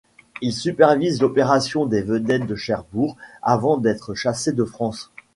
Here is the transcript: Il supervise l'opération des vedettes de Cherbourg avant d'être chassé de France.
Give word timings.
Il 0.41 0.51
supervise 0.51 1.21
l'opération 1.21 1.85
des 1.85 2.01
vedettes 2.01 2.47
de 2.47 2.55
Cherbourg 2.55 3.17
avant 3.43 3.77
d'être 3.77 4.15
chassé 4.15 4.51
de 4.51 4.63
France. 4.65 5.11